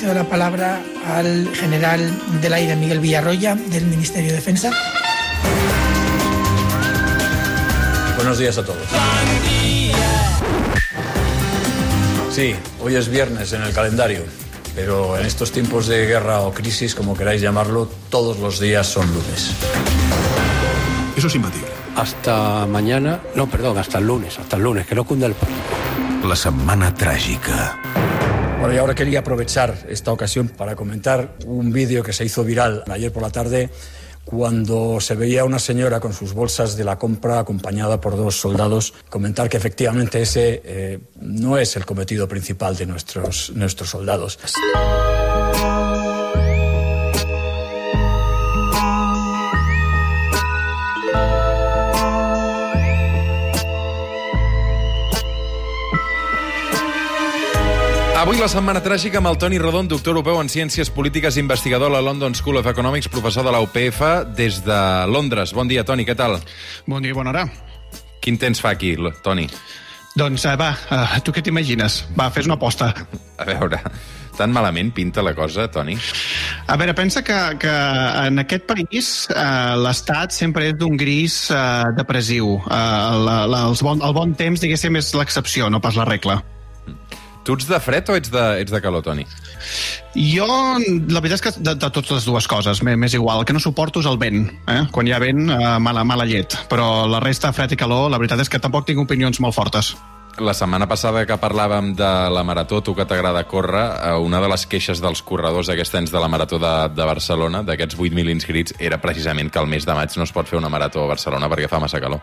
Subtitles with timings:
[0.00, 2.00] cedo la palabra al general
[2.40, 4.70] del aire Miguel Villarroya del Ministerio de Defensa.
[8.16, 8.78] Buenos días a todos.
[12.30, 14.22] Sí, hoy es viernes en el calendario,
[14.74, 19.06] pero en estos tiempos de guerra o crisis, como queráis llamarlo, todos los días son
[19.08, 19.50] lunes.
[21.14, 21.68] Eso es imbatible.
[21.94, 25.60] Hasta mañana, no, perdón, hasta el lunes, hasta el lunes, que no cunda el pánico.
[26.26, 27.76] La setmana tràgica.
[28.60, 32.84] Bueno, y ahora quería aprovechar esta ocasión para comentar un vídeo que se hizo viral
[32.90, 33.70] ayer por la tarde
[34.26, 38.38] cuando se veía a una señora con sus bolsas de la compra acompañada por dos
[38.38, 44.38] soldados comentar que efectivamente ese eh, no es el cometido principal de nuestros, nuestros soldados.
[58.20, 61.94] Avui la setmana tràgica amb el Toni Rodon, doctor europeu en Ciències Polítiques, investigador a
[61.94, 64.02] la London School of Economics, professor de la UPF
[64.36, 65.54] des de Londres.
[65.56, 66.36] Bon dia, Toni, què tal?
[66.84, 67.46] Bon dia i bona hora.
[68.20, 68.92] Quin temps fa aquí,
[69.24, 69.46] Toni?
[70.20, 71.96] Doncs uh, va, uh, tu què t'imagines?
[72.12, 72.90] Va, fes una aposta.
[73.40, 73.80] A veure,
[74.36, 75.96] tan malament pinta la cosa, Toni?
[76.68, 77.74] A veure, pensa que, que
[78.26, 82.58] en aquest país uh, l'estat sempre és d'un gris uh, depressiu.
[82.60, 86.42] Uh, la, la, els bon, el bon temps, diguéssim, és l'excepció, no pas la regla.
[87.44, 89.24] Tu ets de fred o ets de, ets de calor, Toni?
[90.14, 93.40] Jo, la veritat és que de, de totes les dues coses, m'és igual.
[93.40, 94.44] El que no suporto és el vent.
[94.68, 94.82] Eh?
[94.92, 96.58] Quan hi ha vent, eh, mala, mala llet.
[96.70, 99.94] Però la resta, fred i calor, la veritat és que tampoc tinc opinions molt fortes.
[100.40, 104.48] La setmana passada que parlàvem de la Marató, tu que t'agrada córrer, eh, una de
[104.52, 108.76] les queixes dels corredors aquests anys de la Marató de, de Barcelona, d'aquests 8.000 inscrits,
[108.78, 111.50] era precisament que el mes de maig no es pot fer una Marató a Barcelona
[111.50, 112.22] perquè fa massa calor.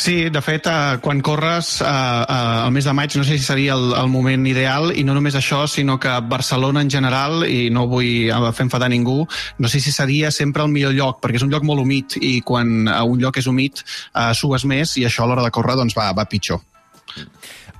[0.00, 3.44] Sí, de fet, eh, quan corres eh, eh, el mes de maig no sé si
[3.44, 7.68] seria el, el moment ideal i no només això, sinó que Barcelona en general, i
[7.68, 9.26] no vull eh, fer enfadar ningú,
[9.58, 12.38] no sé si seria sempre el millor lloc, perquè és un lloc molt humit i
[12.40, 15.76] quan a un lloc és humit eh, sues més i això a l'hora de córrer
[15.76, 16.64] doncs, va, va pitjor.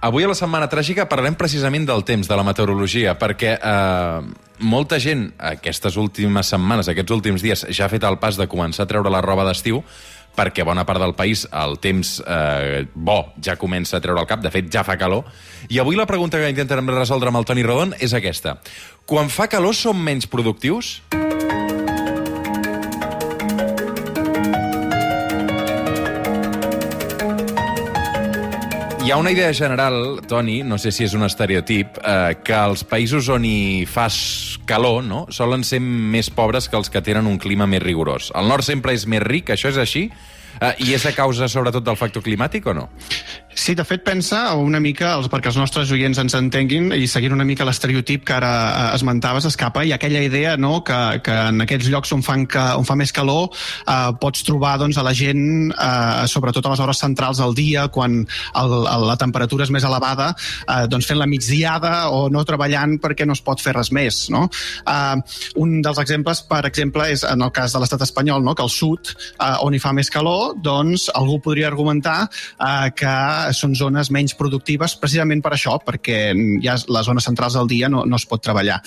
[0.05, 4.31] Avui a la Setmana Tràgica parlarem precisament del temps, de la meteorologia, perquè eh,
[4.61, 8.85] molta gent aquestes últimes setmanes, aquests últims dies, ja ha fet el pas de començar
[8.85, 9.81] a treure la roba d'estiu,
[10.37, 14.43] perquè bona part del país el temps eh, bo ja comença a treure el cap,
[14.45, 15.27] de fet ja fa calor.
[15.69, 18.59] I avui la pregunta que intentarem resoldre amb el Toni Rodon és aquesta.
[19.07, 21.01] Quan fa calor som menys productius?
[29.01, 32.85] Hi ha una idea general, Toni, no sé si és un estereotip, eh, que els
[32.87, 37.41] països on hi fas calor no, solen ser més pobres que els que tenen un
[37.43, 38.31] clima més rigorós.
[38.39, 40.07] El nord sempre és més ric, això és així?
[40.61, 42.89] Eh, I és a causa, sobretot, del factor climàtic o no?
[43.61, 47.35] Sí, de fet, pensa una mica, els, perquè els nostres oients ens entenguin, i seguint
[47.35, 51.61] una mica l'estereotip que ara eh, esmentaves, escapa, i aquella idea no, que, que en
[51.67, 55.13] aquests llocs on, fan que, on fa més calor eh, pots trobar doncs, a la
[55.13, 55.43] gent,
[55.75, 59.85] eh, sobretot a les hores centrals del dia, quan el, el, la temperatura és més
[59.85, 60.31] elevada,
[60.63, 64.23] eh, doncs fent la migdiada o no treballant perquè no es pot fer res més.
[64.33, 64.47] No?
[64.89, 68.57] Eh, un dels exemples, per exemple, és en el cas de l'estat espanyol, no?
[68.57, 73.15] que al sud, eh, on hi fa més calor, doncs algú podria argumentar eh, que
[73.57, 76.19] són zones menys productives precisament per això, perquè
[76.65, 78.81] ja les zones centrals del dia no, no es pot treballar.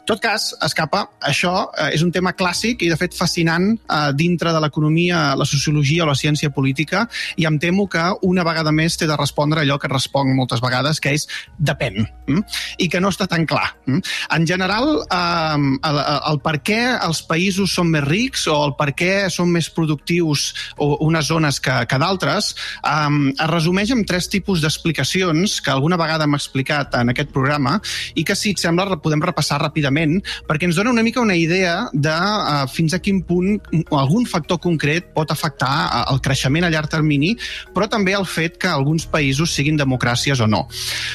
[0.00, 4.10] En tot cas, escapa, això eh, és un tema clàssic i de fet fascinant eh,
[4.16, 7.06] dintre de l'economia, la sociologia o la ciència política
[7.36, 11.00] i em temo que una vegada més té de respondre allò que responc moltes vegades,
[11.02, 11.26] que és
[11.58, 12.42] depèn, mm?
[12.82, 13.68] i que no està tan clar.
[13.86, 14.02] Mm?
[14.38, 16.02] En general, eh, el,
[16.32, 20.48] el per què els països són més rics o el per què són més productius
[20.78, 22.52] o unes zones que, que d'altres
[22.82, 27.78] eh, es resumeix en tres tipus d'explicacions que alguna vegada hem explicat en aquest programa
[28.14, 30.18] i que, si et sembla, podem repassar ràpidament
[30.48, 33.56] perquè ens dona una mica una idea de uh, fins a quin punt
[33.96, 37.34] algun factor concret pot afectar uh, el creixement a llarg termini,
[37.74, 40.66] però també el fet que alguns països siguin democràcies o no.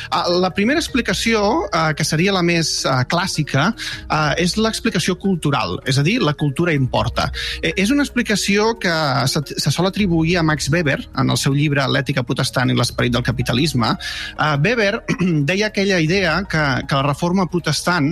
[0.10, 5.78] Uh, la primera explicació, uh, que seria la més uh, clàssica, uh, és l'explicació cultural,
[5.86, 7.30] és a dir, la cultura importa.
[7.62, 8.94] Eh, és una explicació que
[9.32, 13.14] se, se sol atribuir a Max Weber en el seu llibre L'ètica protestant i l'esperit
[13.14, 15.04] del capitalisme, uh, Weber
[15.50, 18.10] deia aquella idea que, que la reforma protestant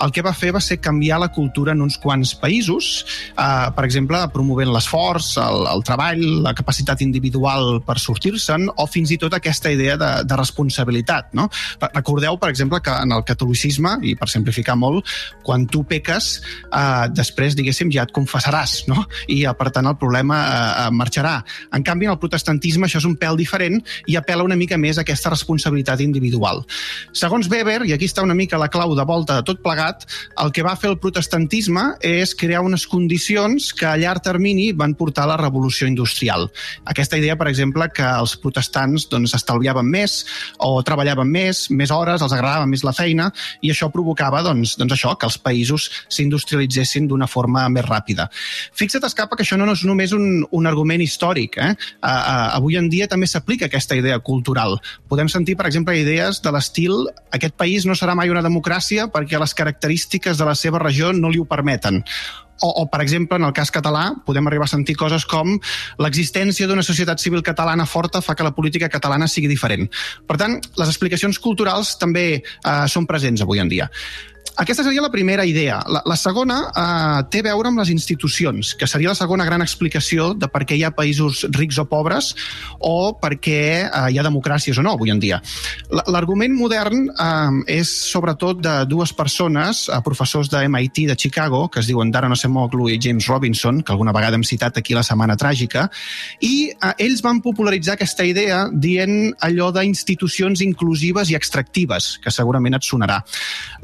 [0.00, 2.90] el que va fer va ser canviar la cultura en uns quants països,
[3.36, 9.12] uh, per exemple, promovent l'esforç, el, el treball, la capacitat individual per sortir-se'n, o fins
[9.14, 11.32] i tot aquesta idea de, de responsabilitat.
[11.38, 11.48] No?
[11.80, 15.08] Recordeu, per exemple, que en el catolicisme, i per simplificar molt,
[15.46, 16.30] quan tu peques,
[16.70, 19.04] uh, després, diguéssim, ja et confessaràs, no?
[19.28, 21.38] i uh, per tant el problema uh, marxarà.
[21.76, 24.98] En canvi, en el protestantisme això és un pèl diferent i apela una mica més
[24.98, 26.62] a aquesta responsabilitat individual.
[27.16, 30.06] Segons Weber, i aquí està una mica la clau de volta de tot plegat,
[30.42, 34.94] el que va fer el protestantisme és crear unes condicions que a llarg termini van
[34.98, 36.48] portar a la revolució industrial.
[36.90, 40.20] Aquesta idea, per exemple, que els protestants doncs, estalviaven més
[40.58, 43.30] o treballaven més, més hores, els agradava més la feina,
[43.62, 48.28] i això provocava doncs, doncs això, que els països s'industrialitzessin d'una forma més ràpida.
[48.76, 51.58] Fixa't, Escapa, que això no és només un, un argument històric.
[51.60, 51.72] Eh?
[52.00, 54.78] Uh, uh, avui en dia també s'aplica aquesta idea cultural.
[55.08, 59.40] Podem sentir, per exemple, idees de l'estil aquest país no serà mai una democràcia perquè
[59.40, 62.04] les característiques de la seva regió no li ho permeten
[62.60, 65.56] o, o, per exemple, en el cas català, podem arribar a sentir coses com
[66.02, 69.88] l'existència d'una societat civil catalana forta fa que la política catalana sigui diferent.
[70.28, 73.88] Per tant, les explicacions culturals també eh, són presents avui en dia.
[74.56, 75.80] Aquesta seria la primera idea.
[75.88, 79.62] La, la segona eh, té a veure amb les institucions, que seria la segona gran
[79.62, 82.32] explicació de per què hi ha països rics o pobres
[82.78, 85.40] o per què eh, hi ha democràcies o no avui en dia.
[86.10, 91.80] L'argument modern eh, és sobretot de dues persones, eh, professors de MIT de Chicago, que
[91.80, 95.38] es diuen Darren Acemoglu i James Robinson, que alguna vegada hem citat aquí la Setmana
[95.40, 95.86] Tràgica,
[96.40, 102.76] i eh, ells van popularitzar aquesta idea dient allò d'institucions inclusives i extractives, que segurament
[102.76, 103.20] et sonarà.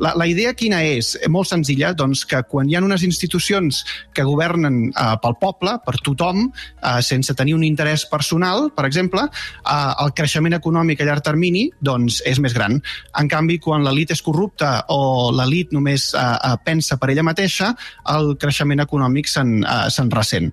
[0.03, 1.14] La, la idea quina és?
[1.32, 3.82] Molt senzilla, doncs que quan hi ha unes institucions
[4.17, 9.26] que governen eh, pel poble, per tothom, eh, sense tenir un interès personal, per exemple,
[9.29, 12.79] eh, el creixement econòmic a llarg termini doncs, és més gran.
[13.20, 17.73] En canvi, quan l'elit és corrupta o l'elit només eh, eh, pensa per ella mateixa,
[18.17, 20.52] el creixement econòmic se'n eh, ressent.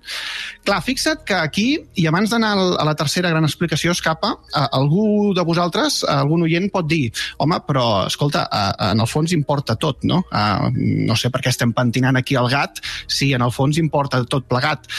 [0.64, 1.66] Clar, fixa't que aquí,
[2.00, 6.70] i abans d'anar a la tercera gran explicació, escapa, eh, algú de vosaltres, algun oient
[6.72, 10.22] pot dir home, però, escolta, eh, en el fons importa tot, tot, no?
[10.34, 10.70] Uh,
[11.08, 14.48] no sé per què estem pentinant aquí el gat, si en el fons importa tot
[14.50, 14.90] plegat.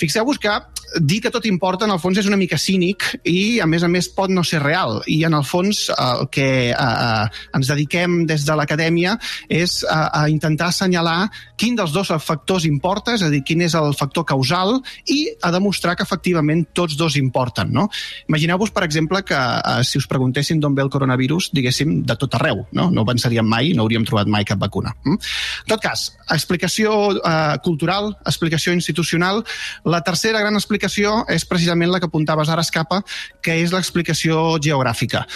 [0.00, 0.52] Fixeu-vos que
[1.00, 3.90] dir que tot importa en el fons és una mica cínic i a més a
[3.90, 7.24] més pot no ser real i en el fons el que eh,
[7.56, 9.16] ens dediquem des de l'acadèmia
[9.48, 11.30] és a, a intentar assenyalar
[11.62, 14.80] quin dels dos factors importa, és a dir, quin és el factor causal
[15.14, 17.70] i a demostrar que efectivament tots dos importen.
[17.70, 17.86] No?
[18.26, 22.34] Imagineu-vos, per exemple, que eh, si us preguntessin d'on ve el coronavirus, diguéssim, de tot
[22.34, 22.64] arreu.
[22.74, 24.94] No, no ho pensaríem mai, no hauríem trobat mai cap vacuna.
[25.06, 25.20] Mm?
[25.62, 29.44] En tot cas, explicació eh, cultural, explicació institucional.
[29.86, 33.02] La tercera gran explicació és precisament la que apuntaves ara, Escapa,
[33.42, 35.26] que és l'explicació geogràfica.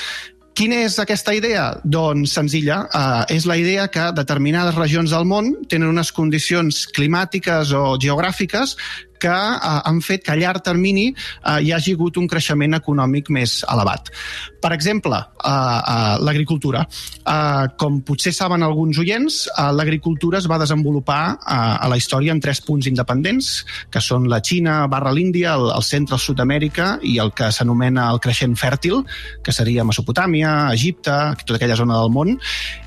[0.56, 1.66] Quina és aquesta idea?
[1.84, 2.86] Doncs senzilla.
[2.88, 8.76] Eh, és la idea que determinades regions del món tenen unes condicions climàtiques o geogràfiques
[9.22, 13.30] que eh, han fet que a llarg termini eh, hi hagi hagut un creixement econòmic
[13.34, 14.12] més elevat.
[14.60, 16.82] Per exemple, eh, eh, l'agricultura.
[17.22, 22.34] Eh, com potser saben alguns oients, eh, l'agricultura es va desenvolupar eh, a la història
[22.34, 27.18] en tres punts independents, que són la Xina barra l'Índia, el, el centre, Sud-amèrica i
[27.22, 29.04] el que s'anomena el creixent fèrtil,
[29.44, 31.14] que seria Mesopotàmia, Egipte,
[31.44, 32.34] tota aquella zona del món.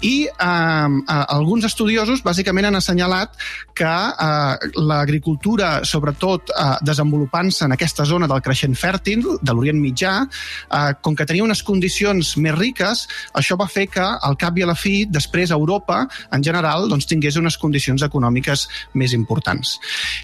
[0.04, 3.40] I eh, eh, alguns estudiosos bàsicament han assenyalat
[3.78, 9.80] que eh, l'agricultura, sobretot sobretot eh, desenvolupant-se en aquesta zona del creixent fèrtil, de l'Orient
[9.80, 14.58] Mitjà, eh, com que tenia unes condicions més riques, això va fer que, al cap
[14.58, 19.78] i a la fi, després Europa, en general, doncs, tingués unes condicions econòmiques més importants.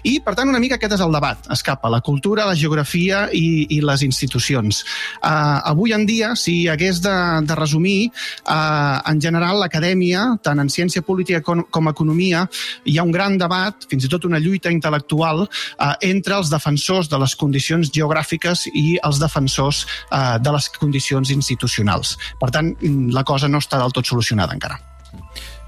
[0.04, 1.38] I, per tant, una mica aquest és el debat.
[1.50, 4.82] Escapa la cultura, la geografia i, i les institucions.
[5.22, 5.28] Eh,
[5.72, 7.16] avui en dia, si hagués de,
[7.46, 12.46] de resumir, eh, en general, l'acadèmia, tant en ciència política com, com economia,
[12.84, 17.10] hi ha un gran debat, fins i tot una lluita intel·lectual, eh, entre els defensors
[17.12, 22.16] de les condicions geogràfiques i els defensors eh, de les condicions institucionals.
[22.40, 22.74] Per tant,
[23.14, 24.78] la cosa no està del tot solucionada encara.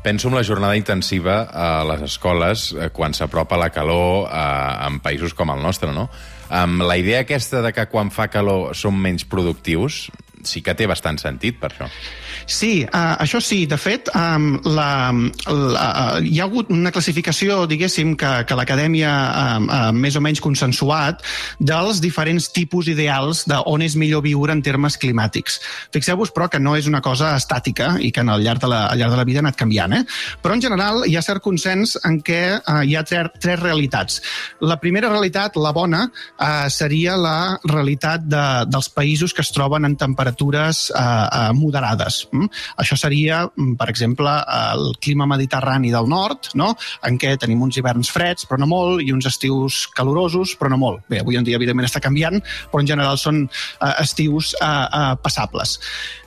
[0.03, 5.01] Penso en la jornada intensiva a les escoles eh, quan s'apropa la calor eh, en
[5.05, 6.07] països com el nostre, no?
[6.49, 10.07] Amb la idea aquesta de que quan fa calor som menys productius,
[10.47, 11.91] sí que té bastant sentit per això.
[12.47, 13.65] Sí, uh, això sí.
[13.69, 15.11] De fet, um, la,
[15.49, 19.13] la, uh, hi ha hagut una classificació, diguéssim, que, que l'acadèmia
[19.59, 21.25] um, uh, més o menys consensuat
[21.59, 25.59] dels diferents tipus ideals de on és millor viure en termes climàtics.
[25.95, 29.01] Fixeu-vos, però, que no és una cosa estàtica i que al llarg de la, al
[29.01, 29.97] llarg de la vida ha anat canviant.
[29.99, 30.03] Eh?
[30.43, 34.23] Però, en general, hi ha cert consens en què uh, hi ha tres, tres realitats.
[34.61, 39.89] La primera realitat, la bona, uh, seria la realitat de, dels països que es troben
[39.89, 42.28] en temperatures uh, uh, moderades.
[42.33, 42.51] Mm?
[42.83, 44.33] Això seria, mm, per exemple,
[44.73, 46.75] el clima mediterrani del nord, no?
[47.05, 50.81] en què tenim uns hiverns freds, però no molt, i uns estius calorosos, però no
[50.81, 51.05] molt.
[51.09, 55.13] Bé, avui en dia, evidentment, està canviant, però en general són uh, estius uh, uh,
[55.23, 55.79] passables.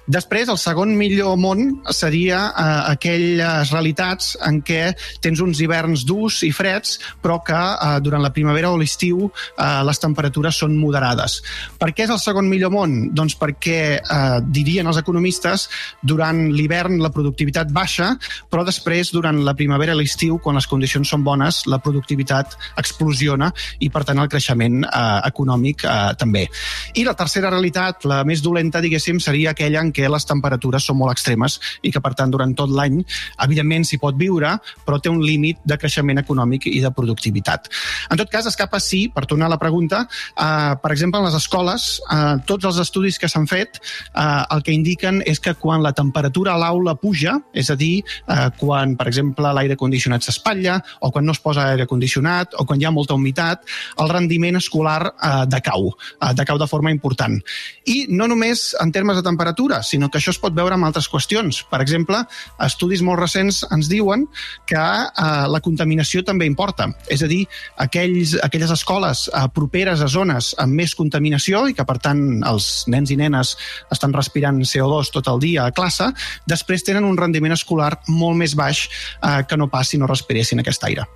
[0.10, 2.63] Després, el segon millor món seria eh,
[2.96, 8.31] aquelles realitats en què tens uns hiverns durs i freds, però que eh, durant la
[8.34, 11.39] primavera o l'estiu eh, les temperatures són moderades.
[11.77, 13.12] Per què és el segon millor món?
[13.13, 15.67] Doncs perquè, eh, dirien els economistes,
[16.01, 18.15] durant l'hivern la productivitat baixa,
[18.50, 23.51] però després, durant la primavera i l'estiu, quan les condicions són bones, la productivitat explosiona
[23.79, 26.48] i, per tant, el creixement eh, econòmic eh, també.
[26.98, 30.98] I la tercera realitat, la més dolenta, diguéssim, seria aquella en què les temperatures són
[31.00, 33.01] molt extremes i que, per tant, durant tot l'any,
[33.43, 34.55] evidentment s'hi pot viure,
[34.86, 37.70] però té un límit de creixement econòmic i de productivitat.
[38.12, 41.38] En tot cas, escapa sí, per tornar a la pregunta, eh, per exemple, en les
[41.38, 45.84] escoles, eh, tots els estudis que s'han fet eh, el que indiquen és que quan
[45.84, 50.79] la temperatura a l'aula puja, és a dir, eh, quan, per exemple, l'aire condicionat s'espatlla,
[51.01, 53.65] o quan no es posa aire condicionat, o quan hi ha molta humitat,
[54.00, 55.91] el rendiment escolar eh, decau,
[56.22, 57.39] eh, decau de forma important.
[57.86, 61.07] I no només en termes de temperatura, sinó que això es pot veure amb altres
[61.11, 61.61] qüestions.
[61.69, 62.21] Per exemple,
[62.63, 64.27] estudis molt recents ens diuen
[64.69, 66.89] que eh, la contaminació també importa.
[67.11, 67.43] És a dir,
[67.81, 72.71] aquells, aquelles escoles eh, properes a zones amb més contaminació i que, per tant, els
[72.91, 73.55] nens i nenes
[73.93, 76.11] estan respirant CO2 tot el dia a classe,
[76.50, 80.63] després tenen un rendiment escolar molt més baix eh, que no pas si no respiressin
[80.63, 81.07] aquest aire.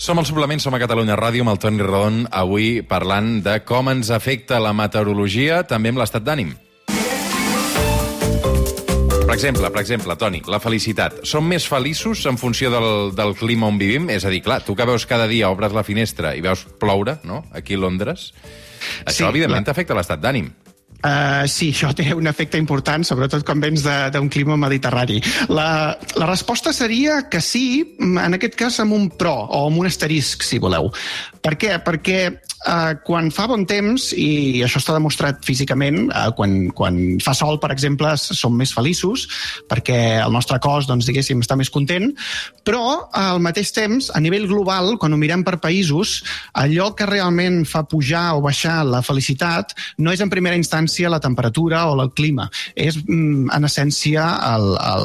[0.00, 3.90] Som al suplement, som a Catalunya Ràdio amb el Toni Rodon, avui parlant de com
[3.92, 6.54] ens afecta la meteorologia, també amb l'estat d'ànim.
[9.30, 11.20] Per exemple, per exemple, Toni, la felicitat.
[11.30, 14.08] Som més feliços en funció del, del clima on vivim?
[14.10, 17.14] És a dir, clar, tu que veus cada dia, obres la finestra i veus ploure,
[17.22, 18.32] no?, aquí a Londres,
[19.04, 20.50] això, Sí, evidentment, t'afecta l'estat d'ànim.
[21.00, 25.20] Uh, sí, això té un efecte important, sobretot quan vens d'un clima mediterrani.
[25.48, 29.88] La, la resposta seria que sí, en aquest cas amb un pro, o amb un
[29.88, 30.90] asterisc, si voleu.
[31.40, 31.78] Per què?
[31.80, 37.32] Perquè uh, quan fa bon temps, i això està demostrat físicament, uh, quan, quan fa
[37.36, 39.24] sol, per exemple, som més feliços,
[39.70, 42.10] perquè el nostre cos, doncs, diguéssim, està més content,
[42.66, 46.18] però al mateix temps, a nivell global, quan ho mirem per països,
[46.60, 51.20] allò que realment fa pujar o baixar la felicitat no és en primera instància la
[51.20, 54.26] temperatura o el clima, és mm, en essència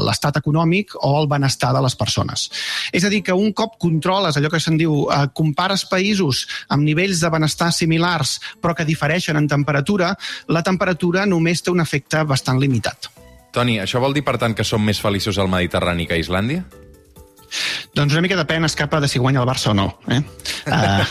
[0.05, 2.47] l'estat econòmic o el benestar de les persones.
[2.91, 6.83] És a dir, que un cop controles allò que se'n diu, eh, compares països amb
[6.83, 10.13] nivells de benestar similars però que difereixen en temperatura,
[10.47, 13.11] la temperatura només té un efecte bastant limitat.
[13.55, 16.65] Toni, això vol dir, per tant, que som més feliços al Mediterrani que a Islàndia?
[17.95, 19.89] Doncs una mica depèn, escapa de si guanya el Barça o no.
[20.07, 20.21] Eh?
[20.65, 21.03] Uh,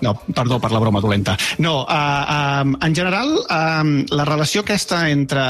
[0.00, 1.34] no, perdó per la broma dolenta.
[1.60, 5.42] No, uh, um, en general, um, la relació aquesta entre,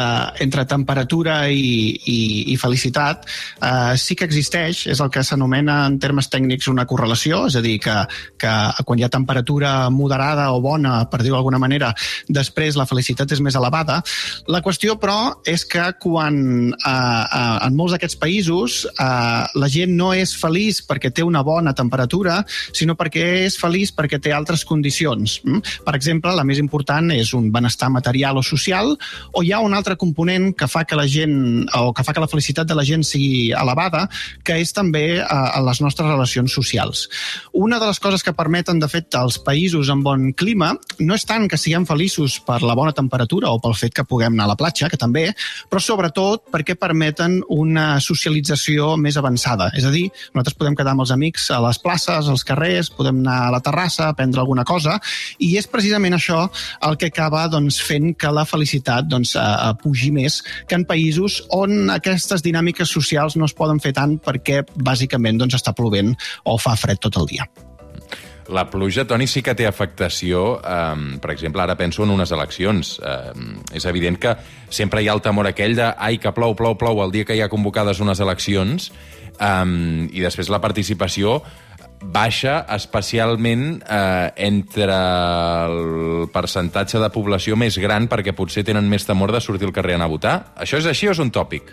[0.43, 2.17] entre temperatura i, i,
[2.50, 3.29] i felicitat
[3.62, 7.62] uh, sí que existeix, és el que s'anomena en termes tècnics una correlació, és a
[7.62, 7.95] dir, que,
[8.35, 11.93] que quan hi ha temperatura moderada o bona, per dir-ho d'alguna manera,
[12.26, 14.00] després la felicitat és més elevada.
[14.50, 16.43] La qüestió, però, és que quan
[16.75, 21.45] uh, uh, en molts d'aquests països uh, la gent no és feliç perquè té una
[21.47, 22.40] bona temperatura,
[22.73, 25.38] sinó perquè és feliç perquè té altres condicions.
[25.45, 25.62] Mm?
[25.87, 28.95] Per exemple, la més important és un benestar material o social,
[29.37, 32.25] o hi ha un altre component que fa que la gent, o que fa que
[32.25, 34.07] la felicitat de la gent sigui elevada,
[34.47, 37.07] que és també uh, les nostres relacions socials.
[37.52, 41.26] Una de les coses que permeten, de fet, als països amb bon clima no és
[41.28, 44.52] tant que siguem feliços per la bona temperatura o pel fet que puguem anar a
[44.54, 45.28] la platja, que també,
[45.71, 49.71] però sobretot perquè permeten una socialització més avançada.
[49.76, 53.23] És a dir, nosaltres podem quedar amb els amics a les places, als carrers, podem
[53.23, 54.99] anar a la terrassa a prendre alguna cosa,
[55.38, 56.44] i és precisament això
[56.88, 60.87] el que acaba doncs, fent que la felicitat doncs, eh, eh, pugi més que en
[60.88, 66.14] països on aquestes dinàmiques socials no es poden fer tant perquè bàsicament doncs, està plovent
[66.44, 67.50] o fa fred tot el dia.
[68.49, 70.59] La pluja, Toni, sí que té afectació.
[70.64, 72.97] Um, per exemple, ara penso en unes eleccions.
[72.99, 74.35] Um, és evident que
[74.68, 77.37] sempre hi ha el temor aquell de ai, que plou, plou, plou el dia que
[77.37, 78.90] hi ha convocades unes eleccions
[79.38, 81.40] um, i després la participació
[82.00, 89.35] baixa especialment eh, entre el percentatge de població més gran perquè potser tenen més temor
[89.35, 90.35] de sortir al carrer a anar a votar.
[90.56, 91.68] Això és així o és un tòpic?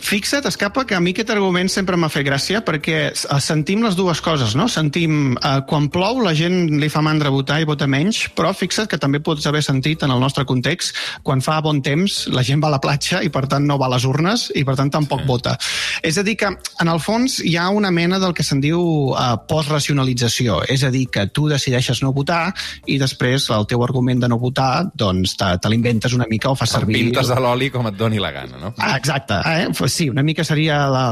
[0.00, 3.94] Fixa't, escapa, que a mi aquest argument sempre m'ha fet gràcia perquè eh, sentim les
[3.94, 4.66] dues coses, no?
[4.68, 8.90] Sentim, eh, quan plou la gent li fa mandra votar i vota menys, però fixa't
[8.90, 12.62] que també pots haver sentit en el nostre context, quan fa bon temps la gent
[12.62, 14.90] va a la platja i per tant no va a les urnes i per tant
[14.90, 15.28] tampoc sí.
[15.28, 15.54] vota.
[16.02, 19.14] És a dir que, en el fons, hi ha una mena del que se'n diu
[19.14, 22.48] eh, postracionalització, és a dir, que tu decideixes no votar
[22.90, 26.58] i després el teu argument de no votar doncs te, te l'inventes una mica o
[26.58, 26.98] fas El servir...
[26.98, 28.74] pintes a l'oli com et doni la gana, no?
[28.78, 29.38] Ah, exacte.
[29.44, 29.83] Eh?
[29.92, 31.04] Sí, una mica seria la,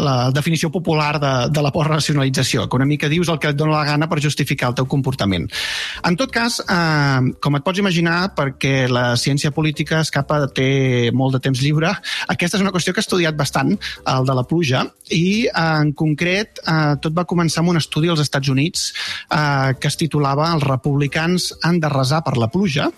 [0.00, 3.78] la definició popular de, de la postracionalització, que una mica dius el que et dona
[3.78, 5.48] la gana per justificar el teu comportament.
[6.06, 11.36] En tot cas, eh, com et pots imaginar, perquè la ciència política escapa té molt
[11.36, 11.92] de temps lliure,
[12.28, 13.74] aquesta és una qüestió que he estudiat bastant,
[14.06, 18.22] el de la pluja, i en concret eh, tot va començar amb un estudi als
[18.22, 22.88] Estats Units eh, que es titulava Els republicans han de resar per la pluja.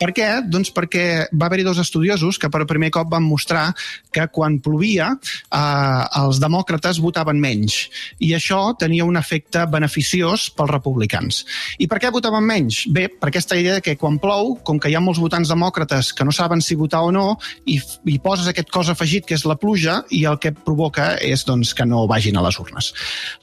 [0.00, 0.28] Per què?
[0.50, 3.70] Doncs perquè va haver-hi dos estudiosos que per primer cop van mostrar
[4.12, 7.80] que quan plovia eh, els demòcrates votaven menys
[8.18, 11.42] i això tenia un efecte beneficiós pels republicans.
[11.78, 12.84] I per què votaven menys?
[12.90, 16.26] Bé, per aquesta idea que quan plou, com que hi ha molts votants demòcrates que
[16.26, 17.26] no saben si votar o no,
[17.66, 17.78] i,
[18.10, 21.74] i poses aquest cos afegit que és la pluja i el que provoca és doncs,
[21.76, 22.92] que no vagin a les urnes.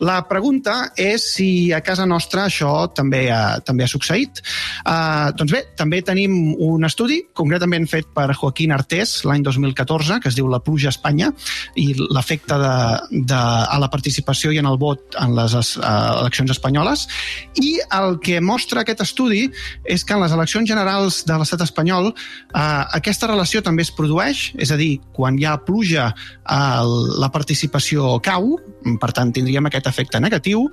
[0.04, 4.42] La pregunta és si a casa nostra això també ha, també ha succeït.
[4.84, 10.32] Uh, doncs bé, també tenim un estudi concretament fet per Joaquín Artés l'any 2014, que
[10.32, 11.27] es diu La pluja a Espanya,
[11.76, 12.76] i l'efecte de,
[13.30, 15.86] de, a la participació i en el vot en les uh,
[16.22, 17.08] eleccions espanyoles.
[17.62, 19.48] I el que mostra aquest estudi
[19.86, 24.52] és que en les eleccions generals de l'estat espanyol uh, aquesta relació també es produeix,
[24.58, 26.84] és a dir, quan hi ha pluja uh,
[27.22, 28.58] la participació cau,
[29.02, 30.66] per tant tindríem aquest efecte negatiu,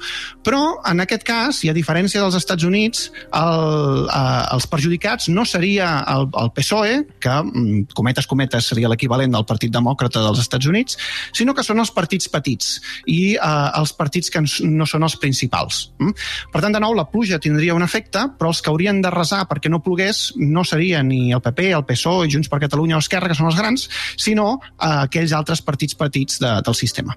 [0.47, 5.45] però en aquest cas, i a diferència dels Estats Units, el, uh, els perjudicats no
[5.49, 10.71] seria el, el PSOE, que, mm, cometes cometes, seria l'equivalent del Partit Demòcrata dels Estats
[10.71, 10.99] Units,
[11.35, 12.79] sinó que són els partits petits
[13.11, 15.89] i uh, els partits que no són els principals.
[15.99, 16.17] Mm?
[16.53, 19.45] Per tant, de nou, la pluja tindria un efecte, però els que haurien de resar
[19.51, 23.31] perquè no plogués no seria ni el PP, el PSOE, Junts per Catalunya o Esquerra,
[23.31, 27.17] que són els grans, sinó uh, aquells altres partits petits de, del sistema.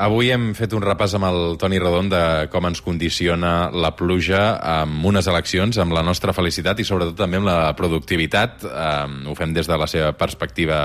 [0.00, 4.54] Avui hem fet un repàs amb el Toni Rodon de com ens condiciona la pluja
[4.56, 8.64] amb unes eleccions, amb la nostra felicitat i sobretot també amb la productivitat.
[8.64, 10.78] Um, ho fem des de la seva perspectiva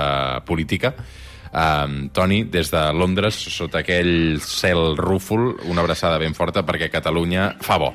[0.44, 0.92] política.
[1.48, 7.54] Um, Toni, des de Londres, sota aquell cel rúfol, una abraçada ben forta perquè Catalunya
[7.64, 7.94] fa bo.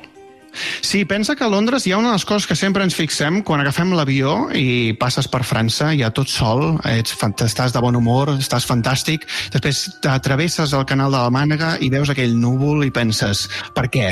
[0.52, 3.40] Sí, pensa que a Londres hi ha una de les coses que sempre ens fixem
[3.46, 8.34] quan agafem l'avió i passes per França, ja tot sol, ets, estàs de bon humor,
[8.36, 13.46] estàs fantàstic, després t'atravesses el canal de la Mànega i veus aquell núvol i penses,
[13.74, 14.10] per què?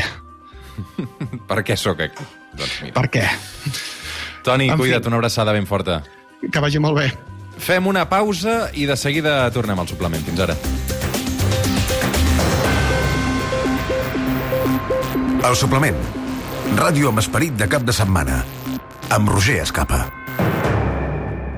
[1.50, 2.28] per què sóc aquí?
[2.56, 2.94] Doncs mira.
[2.96, 3.26] Per què?
[4.46, 6.00] Toni, en cuida't, fi, una abraçada ben forta.
[6.40, 7.10] Que vagi molt bé.
[7.60, 10.24] Fem una pausa i de seguida tornem al suplement.
[10.24, 10.56] Fins ara.
[15.44, 16.00] El suplement
[16.78, 18.44] Ràdio amb esperit de cap de setmana.
[19.10, 20.04] Amb Roger Escapa.